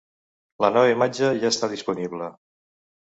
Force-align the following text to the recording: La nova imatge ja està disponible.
La 0.65 0.71
nova 0.77 0.93
imatge 0.95 1.29
ja 1.43 1.53
està 1.55 1.69
disponible. 1.75 2.31